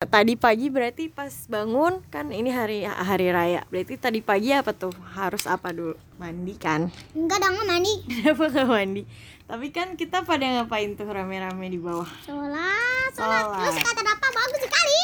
Tadi 0.00 0.32
pagi 0.32 0.72
berarti 0.72 1.12
pas 1.12 1.28
bangun 1.44 2.00
kan 2.08 2.32
ini 2.32 2.48
hari 2.48 2.88
hari 2.88 3.28
raya. 3.28 3.68
Berarti 3.68 4.00
tadi 4.00 4.24
pagi 4.24 4.48
apa 4.48 4.72
tuh? 4.72 4.96
Harus 5.12 5.44
apa 5.44 5.76
dulu? 5.76 5.92
Mandi 6.16 6.56
kan? 6.56 6.88
Enggak 7.12 7.44
dong 7.44 7.60
mandi. 7.68 8.00
Kenapa 8.08 8.48
nggak 8.48 8.64
mandi? 8.64 9.04
Tapi 9.44 9.68
kan 9.68 10.00
kita 10.00 10.24
pada 10.24 10.40
ngapain 10.40 10.96
tuh 10.96 11.04
rame-rame 11.04 11.68
di 11.68 11.76
bawah? 11.76 12.08
Sholat, 12.24 13.12
sholat. 13.12 13.44
Sholat. 13.44 13.60
Terus 13.60 13.76
kata 13.84 14.00
Dapa 14.00 14.28
bagus 14.32 14.60
sekali. 14.64 15.00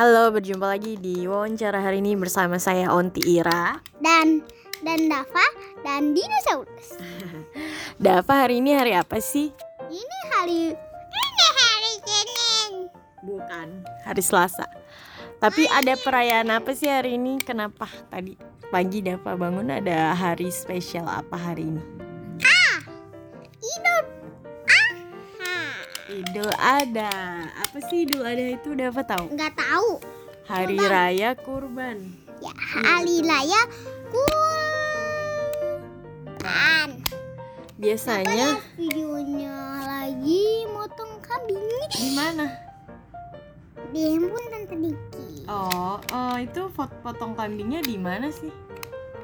Halo, 0.00 0.32
berjumpa 0.32 0.64
lagi 0.64 0.96
di 0.96 1.28
wawancara 1.28 1.84
hari 1.84 2.00
ini 2.00 2.16
bersama 2.16 2.56
saya 2.56 2.88
Onti 2.88 3.20
Ira. 3.36 3.84
Dan 4.00 4.39
dan 4.90 5.06
Dava 5.06 5.46
dan 5.86 6.02
dinosaurus. 6.18 6.98
Dava 8.04 8.34
hari 8.42 8.58
ini 8.58 8.74
hari 8.74 8.90
apa 8.98 9.22
sih? 9.22 9.54
Ini 9.86 10.18
hari 10.34 10.74
ini 10.74 11.46
hari 11.54 11.92
Senin. 12.02 12.72
Bukan, 13.22 13.68
hari 14.02 14.18
Selasa. 14.18 14.66
Tapi 15.38 15.70
ada 15.70 15.94
perayaan 15.94 16.50
apa 16.50 16.74
sih 16.74 16.90
hari 16.90 17.14
ini? 17.14 17.38
Kenapa 17.38 17.86
tadi 18.10 18.34
pagi 18.74 18.98
Dava 18.98 19.38
bangun 19.38 19.70
ada 19.70 20.10
hari 20.10 20.50
spesial 20.50 21.06
apa 21.06 21.38
hari 21.38 21.70
ini? 21.70 21.82
Idul 23.62 24.02
Adha. 24.66 25.54
Idul 26.10 26.52
Adha. 26.58 27.14
Apa 27.62 27.78
sih 27.86 28.10
Idul 28.10 28.26
Adha 28.26 28.58
itu 28.58 28.74
Dava 28.74 29.06
tahu? 29.06 29.30
Enggak 29.30 29.54
tahu. 29.54 30.02
Hari 30.50 30.74
Kurban. 30.74 30.90
raya 30.90 31.30
kurban. 31.38 31.98
Ya, 32.42 32.50
hari 32.58 33.22
raya 33.22 33.60
kurban. 34.10 34.39
Biasanya 37.80 38.60
Videonya 38.76 39.56
lagi 39.88 40.68
motong 40.68 41.16
kambing 41.24 41.64
di 41.88 42.08
mana? 42.12 42.70
di 43.90 44.06
handphone 44.06 44.46
tante 44.52 44.74
Diki. 44.78 45.26
Oh, 45.50 45.98
oh 45.98 46.36
itu 46.38 46.70
pot 46.70 46.90
potong 47.02 47.34
kambingnya 47.34 47.82
di 47.82 47.98
mana 47.98 48.30
sih? 48.30 48.52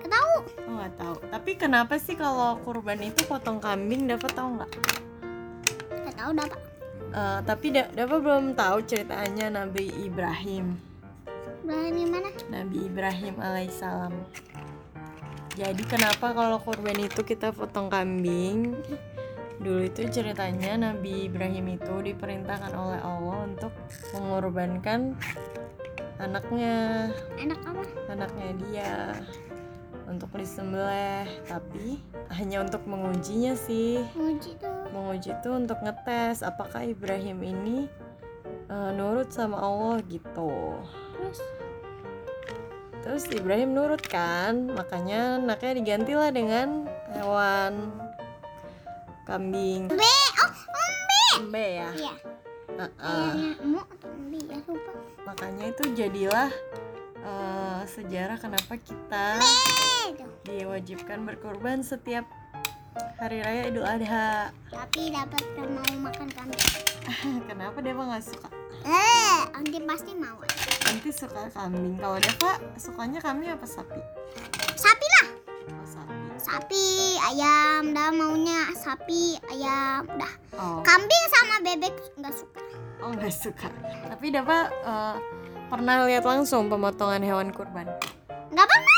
Nggak 0.02 0.10
tahu. 0.10 0.34
Oh 0.66 0.72
nggak 0.74 0.94
tahu. 0.98 1.14
Tapi 1.30 1.50
kenapa 1.54 1.94
sih 2.02 2.18
kalau 2.18 2.58
kurban 2.66 2.98
itu 2.98 3.22
potong 3.30 3.62
kambing 3.62 4.10
dapat 4.10 4.32
tahu 4.34 4.58
nggak? 4.58 4.70
Nggak 5.92 6.16
tahu 6.18 6.30
Dapa. 6.34 6.56
Eh, 7.16 7.38
tapi 7.46 7.66
da 7.70 7.86
dapat 7.94 8.18
belum 8.18 8.44
tahu 8.58 8.76
ceritanya 8.84 9.46
Nabi 9.62 9.86
Ibrahim. 10.02 10.74
Berani 11.62 12.02
mana? 12.06 12.30
Nabi 12.50 12.90
Ibrahim 12.90 13.34
alaihissalam. 13.38 14.14
Jadi 15.56 15.82
kenapa 15.88 16.36
kalau 16.36 16.60
kurban 16.60 17.00
itu 17.00 17.24
kita 17.24 17.48
potong 17.48 17.88
kambing? 17.88 18.76
Dulu 19.56 19.88
itu 19.88 20.04
ceritanya 20.12 20.92
Nabi 20.92 21.32
Ibrahim 21.32 21.80
itu 21.80 21.94
diperintahkan 22.04 22.76
oleh 22.76 23.00
Allah 23.00 23.48
untuk 23.48 23.72
mengorbankan 24.12 25.16
anaknya, 26.20 27.08
Enak 27.40 27.60
apa? 27.64 27.82
anaknya 28.12 28.48
dia 28.68 28.92
untuk 30.04 30.28
disembelih, 30.36 31.24
tapi 31.48 32.04
hanya 32.36 32.60
untuk 32.60 32.84
mengujinya 32.84 33.56
sih. 33.56 34.04
Muji 34.12 34.60
tuh. 34.60 34.92
Menguji 34.92 35.32
itu 35.32 35.50
untuk 35.56 35.80
ngetes 35.80 36.44
apakah 36.44 36.84
Ibrahim 36.84 37.40
ini 37.40 37.88
eh, 38.68 38.90
nurut 38.92 39.32
sama 39.32 39.56
Allah 39.56 40.04
gitu. 40.04 40.84
Terus 41.16 41.40
Terus 43.06 43.30
Ibrahim 43.30 43.70
nurut 43.70 44.02
kan, 44.02 44.66
makanya 44.74 45.38
anaknya 45.38 45.78
digantilah 45.78 46.30
dengan 46.34 46.90
hewan 47.14 47.94
kambing. 49.22 49.86
B. 49.86 49.94
Oh, 49.94 50.52
umbi. 50.74 51.22
Embe 51.38 51.66
ya. 51.78 51.90
Iya. 51.94 52.14
Ya 54.50 54.58
lupa. 54.66 54.92
Makanya 55.22 55.70
itu 55.70 55.82
jadilah 55.94 56.50
eh, 57.22 57.80
sejarah 57.94 58.42
kenapa 58.42 58.74
kita 58.74 59.38
diwajibkan 60.42 61.22
berkorban 61.22 61.86
setiap 61.86 62.26
hari 63.22 63.38
raya 63.38 63.70
Idul 63.70 63.86
Adha. 63.86 64.50
Tapi 64.66 65.14
dapat 65.14 65.46
mau 65.62 66.10
makan 66.10 66.28
kambing. 66.34 66.66
kenapa 67.54 67.78
Deva 67.78 68.02
nggak 68.02 68.24
suka? 68.34 68.50
Eh, 68.82 69.40
nanti 69.54 69.78
pasti 69.86 70.12
mau. 70.18 70.42
Nanti 70.86 71.10
suka 71.10 71.50
kambing. 71.50 71.98
Kalau 71.98 72.16
Deva 72.16 72.52
sukanya 72.76 73.18
kambing 73.18 73.50
apa 73.50 73.66
sapi? 73.66 73.98
Sapi 74.74 75.06
lah. 75.10 75.26
Oh, 75.66 75.84
sapi. 75.84 76.14
Sapi, 76.36 76.86
ayam, 77.26 77.90
dah 77.90 78.10
maunya 78.10 78.70
sapi, 78.72 79.34
ayam, 79.50 80.06
udah. 80.06 80.32
Oh, 80.54 80.78
Kambing 80.80 81.24
sama 81.28 81.58
bebek 81.60 81.94
nggak 82.16 82.30
suka. 82.32 82.60
oh 82.96 83.10
nggak 83.12 83.34
suka. 83.34 83.68
Tapi 84.06 84.26
Deva 84.30 84.58
eh, 84.70 85.16
pernah 85.66 86.06
lihat 86.06 86.22
langsung 86.22 86.70
pemotongan 86.70 87.20
hewan 87.20 87.50
kurban? 87.50 87.90
Nggak 88.48 88.66
pernah. 88.66 88.95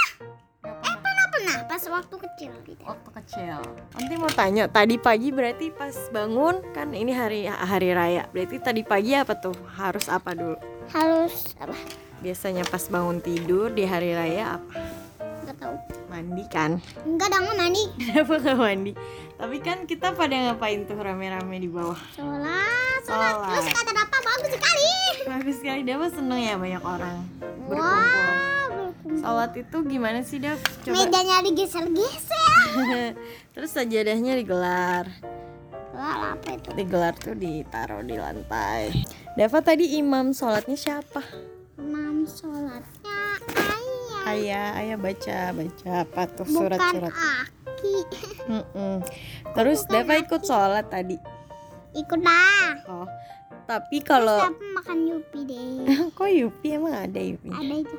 Waktu 1.89 2.17
kecil 2.21 2.53
gitu. 2.69 2.83
Waktu 2.85 3.09
kecil. 3.17 3.59
Nanti 3.97 4.15
mau 4.21 4.31
tanya, 4.31 4.69
tadi 4.69 5.01
pagi 5.01 5.33
berarti 5.33 5.73
pas 5.73 5.97
bangun 6.13 6.61
kan 6.77 6.93
ini 6.93 7.11
hari 7.17 7.49
hari 7.49 7.97
raya. 7.97 8.29
Berarti 8.29 8.61
tadi 8.61 8.85
pagi 8.85 9.17
apa 9.17 9.33
tuh? 9.41 9.57
Harus 9.75 10.07
apa 10.13 10.37
dulu? 10.37 10.57
Harus 10.93 11.57
apa? 11.57 11.75
Biasanya 12.21 12.69
pas 12.69 12.85
bangun 12.93 13.25
tidur 13.25 13.73
di 13.73 13.89
hari 13.89 14.13
raya 14.13 14.61
apa? 14.61 14.73
Nggak 15.49 15.57
tahu. 15.57 15.77
Mandi 16.13 16.45
kan? 16.53 16.71
Enggak 17.09 17.29
dong 17.33 17.47
mandi. 17.57 17.85
Kenapa 18.05 18.35
nggak 18.37 18.59
mandi? 18.61 18.93
Tapi 19.39 19.57
kan 19.63 19.79
kita 19.87 20.13
pada 20.13 20.35
ngapain 20.35 20.83
tuh 20.85 20.99
rame-rame 20.99 21.57
di 21.63 21.71
bawah? 21.71 21.99
Sholat, 22.13 23.01
sholat. 23.07 23.35
Terus 23.55 23.69
kata 23.71 23.91
Dapa 23.95 24.19
bagus 24.19 24.51
sekali. 24.51 24.93
Bagus 25.25 25.57
sekali, 25.63 25.81
Dava 25.87 26.07
seneng 26.11 26.41
ya 26.43 26.55
banyak 26.59 26.83
orang 26.83 27.17
berkumpul. 27.69 27.85
Wah, 27.85 28.58
Sholat 29.19 29.53
itu 29.55 29.77
gimana 29.85 30.21
sih, 30.23 30.39
Dav? 30.39 30.59
Coba. 30.83 30.95
Mejanya 30.95 31.37
digeser-geser. 31.43 33.13
Terus 33.55 33.71
sajadahnya 33.73 34.39
digelar. 34.39 35.07
Wah, 35.93 36.39
apa 36.39 36.55
itu? 36.55 36.71
Digelar 36.79 37.15
tuh 37.19 37.35
ditaruh 37.35 38.07
di 38.07 38.15
lantai. 38.15 38.95
Dava 39.35 39.59
tadi 39.59 39.99
imam 39.99 40.31
sholatnya 40.31 40.79
siapa? 40.79 41.23
Mam 41.75 42.23
sholatnya 42.23 43.19
ayah. 43.43 44.23
Ayah, 44.29 44.69
ayah 44.79 44.99
baca, 44.99 45.39
baca 45.51 45.91
apa 46.07 46.23
tuh 46.31 46.47
Bukan 46.47 46.55
surat-surat. 46.71 47.13
aki. 47.15 47.97
Mm-mm. 48.55 48.95
Terus 49.55 49.83
bukan 49.83 49.93
Dava 49.95 50.15
ikut 50.23 50.43
sholat 50.47 50.87
tadi. 50.87 51.17
Ikut 51.99 52.21
dah. 52.23 52.73
Oh, 52.87 53.09
tapi 53.67 53.99
kalau 54.01 54.55
makan 54.71 54.99
yupi 55.03 55.41
deh. 55.45 55.83
kok 56.17 56.31
Yupi 56.31 56.69
emang 56.79 56.95
ada 56.95 57.19
Yupi? 57.19 57.51
Ada 57.51 57.75
itu. 57.75 57.97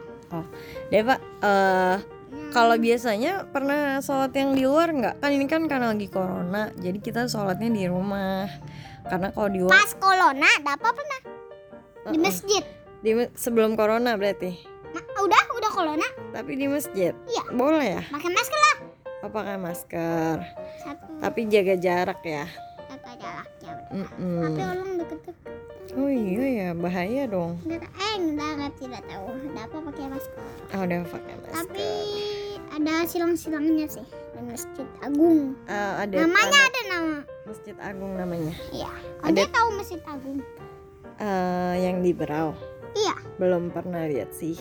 Deva, 0.87 1.15
eh 1.41 1.97
kalau 2.49 2.75
biasanya 2.75 3.45
pernah 3.45 3.97
sholat 3.99 4.33
yang 4.33 4.53
di 4.53 4.65
luar 4.65 4.89
nggak? 4.89 5.15
Kan 5.17 5.29
ini 5.33 5.45
kan 5.45 5.65
karena 5.65 5.93
lagi 5.93 6.09
corona, 6.09 6.69
jadi 6.75 6.97
kita 6.97 7.25
sholatnya 7.25 7.69
di 7.69 7.85
rumah. 7.85 8.49
Karena 9.05 9.29
kalau 9.29 9.49
di 9.49 9.59
luar, 9.59 9.73
Pas 9.73 9.91
corona, 9.95 10.49
Dapa 10.61 10.89
pernah 10.89 11.19
di 12.09 12.17
Uh-uh. 12.17 12.21
masjid. 12.21 12.63
di 12.99 13.11
sebelum 13.33 13.73
corona 13.73 14.13
berarti. 14.13 14.59
Nah, 14.89 15.03
udah, 15.21 15.43
udah 15.55 15.71
corona. 15.71 16.07
Tapi 16.29 16.51
di 16.53 16.65
masjid, 16.65 17.13
Iya. 17.25 17.43
boleh 17.49 17.85
ya? 17.97 18.03
Pakai 18.09 18.29
masker 18.29 18.59
lah. 18.59 18.75
Oh, 19.19 19.29
pakai 19.29 19.55
masker. 19.55 20.35
Satu. 20.79 21.05
Tapi 21.19 21.39
jaga 21.47 21.75
jarak 21.75 22.21
ya. 22.21 22.45
Jaga 22.87 23.11
jaraknya. 23.15 23.71
udah. 23.71 23.89
Mm-mm. 23.93 24.41
Tapi 24.41 24.61
orang 24.61 24.89
deket-deket. 24.97 25.58
Oh 25.95 26.05
iya 26.05 26.45
ya, 26.45 26.69
bahaya 26.73 27.25
dong. 27.25 27.57
Nggak, 27.65 27.81
eh, 27.81 28.13
enggak, 28.15 28.49
enggak, 28.53 28.73
tidak 28.77 29.01
tahu. 29.05 29.25
Dapa 29.51 29.77
pakai 29.89 30.05
masker. 30.05 30.41
Oh, 30.69 30.81
udah 30.85 30.99
pakai 31.07 31.33
masker. 31.35 31.55
Tapi 31.55 31.87
ada 32.69 32.93
silang-silangnya 33.03 33.87
sih 33.89 34.05
di 34.05 34.41
masjid 34.45 34.87
agung. 35.01 35.57
Eh, 35.65 35.93
ada 35.97 36.15
Namanya 36.21 36.45
ada 36.45 36.59
ada 36.63 36.81
nama. 36.87 37.17
Masjid 37.43 37.75
Agung 37.81 38.13
namanya. 38.13 38.53
Iya. 38.69 38.91
Ada- 39.25 39.25
Anda 39.25 39.43
tahu 39.49 39.67
masjid 39.73 40.01
agung? 40.05 40.37
Eh, 41.17 41.75
yang 41.81 42.05
di 42.05 42.11
Berau. 42.13 42.53
Iya. 42.93 43.15
Belum 43.37 43.73
pernah 43.73 44.05
lihat 44.05 44.29
sih. 44.29 44.53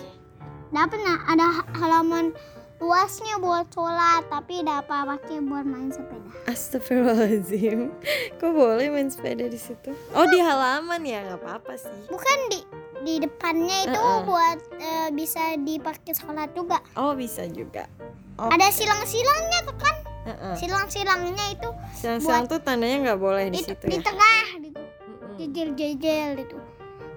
Dapat 0.69 0.97
pernah 0.97 1.17
ada 1.25 1.45
ha- 1.45 1.69
halaman 1.77 2.33
luasnya 2.79 3.39
buat 3.39 3.67
sholat, 3.69 4.23
tapi 4.27 4.63
dapat 4.63 5.03
pakai 5.09 5.43
buat 5.43 5.63
main 5.63 5.91
sepeda. 5.91 6.31
Astagfirullahaladzim 6.47 7.91
Kok 8.37 8.51
boleh 8.51 8.87
main 8.89 9.07
sepeda 9.07 9.45
di 9.45 9.59
situ? 9.59 9.91
Oh 10.13 10.25
di 10.25 10.39
halaman 10.39 11.03
ya 11.03 11.23
nggak 11.23 11.43
apa-apa 11.43 11.75
sih 11.75 11.91
Bukan 12.07 12.39
di 12.49 12.61
di 12.99 13.15
depannya 13.19 13.85
itu 13.85 13.95
Uh-uh. 13.95 14.23
buat 14.23 14.59
eh, 14.75 15.09
bisa 15.11 15.55
dipakai 15.57 16.13
sholat 16.13 16.51
juga. 16.53 16.83
Oh 16.95 17.15
bisa 17.15 17.47
juga 17.47 17.87
Oh, 18.35 18.47
Ada 18.47 18.71
silang-silangnya 18.71 19.59
tuh 19.65 19.77
kan? 19.77 19.95
heeh. 20.25 20.55
Silang-silangnya 20.57 21.47
itu 21.51 21.69
Silang-silang 21.95 22.47
tuh 22.47 22.59
tandanya 22.59 23.11
nggak 23.11 23.21
boleh 23.21 23.51
di 23.51 23.59
di, 23.59 23.63
situ 23.65 23.85
di 23.85 23.99
ya 23.99 24.03
tengah 24.05 24.45
gitu. 24.57 24.79
Mm-mm. 24.79 25.35
Jejel-jejel 25.37 26.31
gitu. 26.37 26.57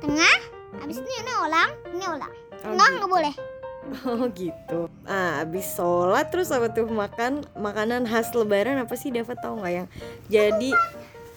Tengah, 0.02 0.38
habis 0.82 0.98
ini 0.98 1.14
ini 1.14 1.34
ulang, 1.40 1.72
ini 1.94 2.06
ulang. 2.08 2.34
Oh, 2.62 2.74
Enggak, 2.74 2.90
gitu. 2.92 3.06
boleh. 3.06 3.34
Oh 4.06 4.30
gitu. 4.38 4.88
Ah, 5.10 5.42
abis 5.42 5.74
sholat 5.74 6.30
terus 6.30 6.54
apa 6.54 6.70
tuh 6.70 6.86
makan 6.86 7.42
makanan 7.58 8.06
khas 8.06 8.30
Lebaran 8.38 8.78
apa 8.78 8.94
sih 8.94 9.10
Dapat 9.10 9.42
tahu 9.42 9.58
nggak 9.58 9.74
yang 9.74 9.88
jadi 10.30 10.72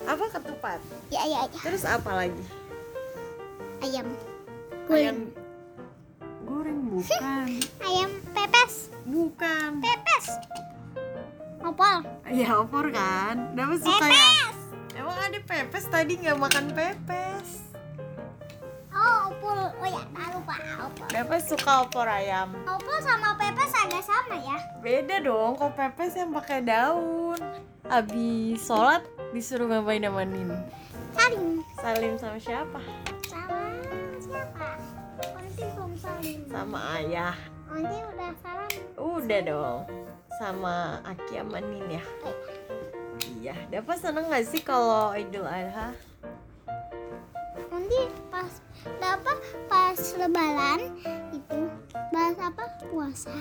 apa 0.05 0.25
ketupat? 0.29 0.79
Ya 1.09 1.25
ya 1.25 1.49
ya. 1.49 1.61
Terus 1.65 1.83
apa 1.89 2.11
lagi? 2.13 2.45
Ayam. 3.81 4.07
Ayam 4.93 5.17
goreng 6.45 6.81
bukan? 6.93 7.49
Ayam 7.89 8.11
pepes. 8.37 8.93
Bukan. 9.09 9.81
Pepes. 9.81 10.27
Opol. 11.65 12.05
Ya 12.29 12.61
opor 12.61 12.93
kan? 12.93 13.57
Dapat 13.57 13.81
suka 13.81 14.07
ya? 14.13 14.53
Emang 14.95 15.17
ada 15.17 15.39
pepes 15.41 15.89
tadi 15.89 16.21
nggak 16.21 16.37
makan 16.37 16.77
pepes? 16.77 17.65
Oh, 18.93 19.33
opol. 19.33 19.73
Oh 19.81 19.89
ya, 19.89 20.05
lupa. 20.37 20.54
Pepes 21.11 21.51
suka 21.51 21.85
opor 21.85 22.09
ayam. 22.09 22.53
Opol 22.65 22.99
sama 23.05 23.37
pepes 23.37 23.73
agak 23.75 24.05
sama 24.05 24.37
ya. 24.41 24.59
Beda 24.81 25.21
dong, 25.21 25.59
kok 25.59 25.77
pepes 25.77 26.17
yang 26.17 26.31
pakai 26.33 26.65
daun. 26.65 27.39
Abis 27.85 28.65
sholat 28.65 29.05
disuruh 29.37 29.69
ngapain 29.69 30.01
nemenin? 30.01 30.53
Salim. 31.13 31.61
Salim 31.77 32.15
sama 32.17 32.39
siapa? 32.41 32.81
Sama 33.29 33.61
siapa? 34.17 34.69
Nanti 35.37 35.63
belum 35.77 35.93
salim. 36.01 36.39
Sama 36.49 36.79
ayah. 36.99 37.37
Nanti 37.69 37.97
udah 38.09 38.31
salam. 38.41 38.71
Udah 38.97 39.41
dong. 39.45 39.81
Sama 40.41 40.99
Aki 41.07 41.35
sama 41.39 41.59
Nin 41.63 41.87
ya. 42.01 42.05
Iya, 43.39 43.55
dapat 43.71 43.97
seneng 44.01 44.27
gak 44.33 44.47
sih 44.49 44.65
kalau 44.65 45.15
Idul 45.15 45.47
Adha? 45.47 45.95
Nanti 47.75 48.01
pas 48.31 48.53
dapat 49.03 49.39
pas 49.67 49.99
lebaran 50.15 50.81
itu 51.35 51.59
bahas 52.15 52.39
apa? 52.39 52.65
Puasa. 52.87 53.35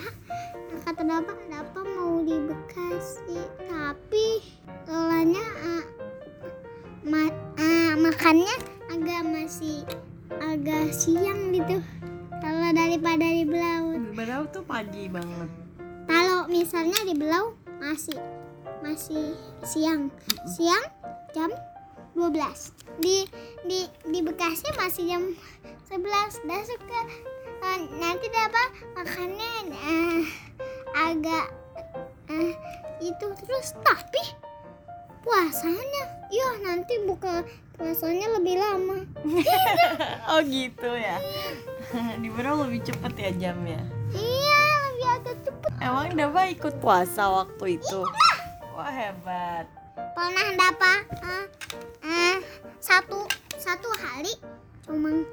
Nah, 0.74 0.80
kata 0.82 1.06
dapat 1.06 1.38
dapat 1.54 1.86
mau 1.94 2.18
di 2.26 2.42
Bekasi 2.42 3.38
tapi 3.62 4.42
soalnya 4.90 5.46
ah, 5.62 5.86
ma- 7.06 7.38
ah, 7.62 7.94
makannya 7.94 8.58
agak 8.90 9.22
masih 9.30 9.86
agak 10.42 10.90
siang 10.90 11.54
gitu. 11.54 11.78
Kalau 12.42 12.74
daripada 12.74 13.30
di 13.30 13.46
Belau 13.46 14.02
Belau 14.18 14.50
tuh 14.50 14.66
pagi 14.66 15.08
banget. 15.08 15.50
kalau 16.10 16.50
misalnya 16.50 16.98
di 17.06 17.14
Belau 17.14 17.54
masih 17.78 18.18
masih 18.82 19.38
siang. 19.62 20.10
Siang 20.50 20.84
jam 21.32 21.54
12 22.14 23.02
di 23.02 23.26
di 23.66 23.80
di 24.06 24.20
Bekasi 24.22 24.70
masih 24.78 25.04
jam 25.10 25.24
11 25.90 26.46
dah 26.46 26.62
suka. 26.66 27.02
Eh, 27.64 27.80
nanti 27.96 28.28
dapat 28.28 28.70
makannya 28.94 29.54
eh, 29.72 30.24
agak 30.94 31.48
eh, 32.30 32.54
itu 33.02 33.26
terus. 33.44 33.74
Tapi 33.82 34.24
puasanya. 35.24 36.04
Ya 36.34 36.50
nanti 36.66 36.98
buka 37.06 37.46
puasanya 37.78 38.38
lebih 38.38 38.58
lama. 38.58 38.98
Oh 40.34 40.40
gitu 40.42 40.88
ya. 40.88 41.20
Di 42.24 42.30
Belau 42.32 42.66
lebih 42.66 42.82
cepet 42.88 43.14
ya 43.20 43.32
jamnya. 43.38 43.82
iya 44.16 44.62
lebih 44.90 45.08
agak 45.20 45.38
cepet. 45.46 45.72
Emang 45.78 46.16
Dava 46.16 46.42
ikut 46.50 46.80
puasa 46.80 47.28
waktu 47.30 47.78
itu? 47.78 48.02
Wah 48.74 48.90
hebat. 48.90 49.83
Pernah 49.96 50.48
dapat 50.54 51.00
eh, 51.22 51.46
eh, 52.04 52.36
satu 52.78 53.26
satu 53.56 53.90
hari 53.96 54.34
cuma 54.82 55.24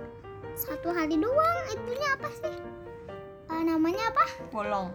satu 0.54 0.88
hari 0.90 1.16
doang 1.16 1.58
itunya 1.68 2.08
apa 2.14 2.28
sih 2.34 2.56
Eh, 3.50 3.62
namanya 3.66 4.06
apa 4.08 4.24
Bolong. 4.48 4.94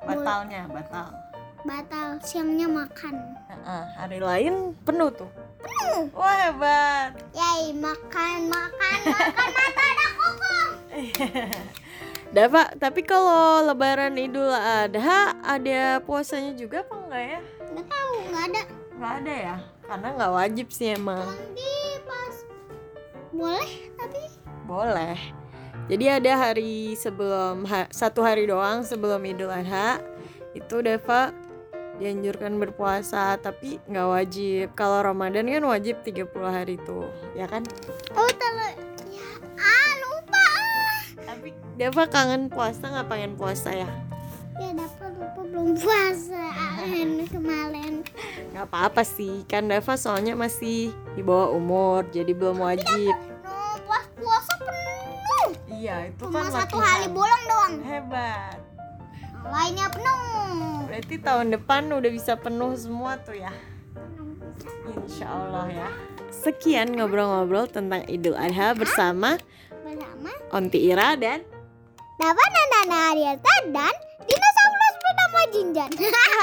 Batalnya, 0.00 0.64
batal. 0.66 1.12
batal 1.62 2.16
siangnya 2.22 2.64
makan 2.64 3.12
Heeh, 3.46 3.84
hari 3.94 4.18
lain 4.18 4.54
penuh 4.80 5.10
tuh. 5.10 5.28
penuh 5.58 6.08
Wah 6.10 6.48
hebat. 6.48 7.10
yay 7.30 7.74
makan 7.74 8.48
makan 8.48 8.98
makan 9.04 9.48
mata 9.52 9.82
ada 9.84 10.06
kokong 10.14 10.72
Dava, 12.34 12.68
tapi 12.76 13.00
kalau 13.02 13.62
Lebaran 13.62 14.16
Idul 14.16 14.48
Adha 14.48 15.36
ada 15.38 16.00
puasanya 16.00 16.52
juga 16.52 16.82
apa 16.82 16.94
enggak 16.96 17.24
ya? 17.28 17.40
Ada 18.46 18.62
Nggak 18.96 19.12
ada 19.20 19.34
ya, 19.36 19.56
karena 19.84 20.08
nggak 20.14 20.32
wajib 20.32 20.66
sih 20.70 20.88
emang. 20.90 21.20
nanti 21.20 21.70
pas 22.02 22.34
boleh 23.28 23.70
tapi 23.92 24.20
Boleh. 24.64 25.16
Jadi 25.86 26.04
ada 26.08 26.32
hari 26.34 26.74
sebelum 26.92 27.62
ha- 27.64 27.86
satu 27.88 28.18
hari 28.18 28.42
doang 28.44 28.82
sebelum 28.82 29.22
Idul 29.22 29.46
Adha 29.46 30.02
itu 30.50 30.80
Deva 30.80 31.30
dianjurkan 31.96 32.56
berpuasa 32.56 33.36
tapi 33.36 33.78
nggak 33.84 34.08
wajib. 34.08 34.66
Kalau 34.72 35.04
Ramadan 35.04 35.46
kan 35.46 35.62
wajib 35.62 36.02
30 36.02 36.26
hari 36.42 36.80
tuh, 36.82 37.06
ya 37.32 37.46
kan? 37.46 37.62
oh 38.12 38.30
terlalu 38.32 38.80
ya 39.12 39.28
ah 39.56 39.90
lupa 40.00 40.40
ah. 40.40 40.96
Tapi 41.22 41.48
Deva 41.76 42.04
kangen 42.06 42.48
puasa 42.48 42.88
nggak 42.88 43.06
pengen 43.06 43.32
puasa 43.36 43.70
ya? 43.70 43.90
ya 44.56 44.72
dapat 44.72 45.12
lupa 45.14 45.40
belum 45.44 45.76
puasa 45.76 46.42
ah, 46.48 46.80
kemarin 47.28 48.00
Nggak 48.56 48.72
apa-apa 48.72 49.04
sih, 49.04 49.44
kan 49.44 49.68
Deva 49.68 50.00
soalnya 50.00 50.32
masih 50.32 50.88
di 51.12 51.20
bawah 51.20 51.52
umur, 51.52 52.08
jadi 52.08 52.32
belum 52.32 52.56
wajib. 52.56 53.12
no 53.44 53.52
pas 53.84 54.08
puasa 54.16 54.56
penuh 54.56 55.52
Iya, 55.68 56.08
itu 56.08 56.24
cuma 56.24 56.40
kan 56.40 56.64
satu 56.64 56.80
latihan. 56.80 56.88
hari 56.88 57.06
bolong 57.12 57.42
doang 57.44 57.74
Hebat. 57.84 58.56
lainnya 59.44 59.92
penuh 59.92 60.88
Berarti 60.88 61.14
tahun 61.20 61.52
depan 61.52 61.92
udah 61.92 62.08
bisa 62.08 62.32
penuh 62.34 62.72
semua 62.80 63.20
tuh 63.20 63.36
ya. 63.36 63.52
Insya 65.04 65.28
Allah 65.28 65.68
ya. 65.68 65.88
Sekian 66.32 66.96
ngobrol-ngobrol 66.96 67.68
tentang 67.68 68.08
Idul 68.08 68.40
Adha 68.40 68.72
bersama 68.72 69.36
bersama 69.84 70.32
Onti 70.48 70.80
Ira 70.80 71.12
dan 71.14 71.44
Dapat 72.16 72.48
Nana 72.48 73.12
Arielta 73.12 73.54
dan 73.68 73.92
dinosaurus 74.24 74.94
bernama 74.96 75.40
Jinjan. 75.52 75.90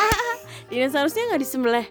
dinosaurusnya 0.70 1.34
nggak 1.34 1.42
disembelih. 1.42 1.88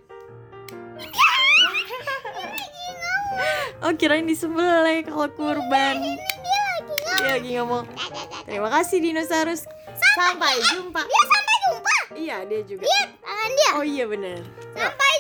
Oh 3.83 3.91
kirain 3.99 4.23
disembelih 4.31 5.03
kalau 5.11 5.27
kurban. 5.35 5.99
Ini 5.99 6.15
dia 6.15 6.61
lagi 6.63 6.87
ngomong. 6.87 7.03
Dia 7.19 7.31
lagi 7.35 7.51
ngomong. 7.59 7.85
Terima 8.47 8.69
kasih 8.71 8.99
dinosaurus. 9.03 9.67
Sampai 10.15 10.55
jumpa. 10.71 11.03
Dia 11.03 11.23
sampai 11.27 11.57
jumpa. 11.67 11.95
Iya 12.15 12.37
dia 12.47 12.63
juga. 12.63 12.87
Lihat 12.87 13.11
tangan 13.19 13.51
dia. 13.59 13.71
Oh 13.75 13.83
iya 13.83 14.05
benar. 14.07 14.39
Sampai 14.79 15.12